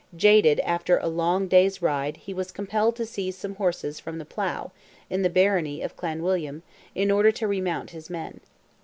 Jaded 0.15 0.59
after 0.61 0.97
a 0.97 1.05
long 1.05 1.47
day's 1.47 1.79
ride 1.79 2.17
he 2.17 2.33
was 2.33 2.51
compelled 2.51 2.95
to 2.95 3.05
seize 3.05 3.37
some 3.37 3.53
horses 3.57 3.99
from 3.99 4.17
the 4.17 4.25
plough, 4.25 4.71
in 5.11 5.21
the 5.21 5.29
barony 5.29 5.83
of 5.83 5.95
Clanwilliam, 5.95 6.63
in 6.95 7.11
order 7.11 7.31
to 7.33 7.47
remount 7.47 7.91
his 7.91 8.09
men. 8.09 8.39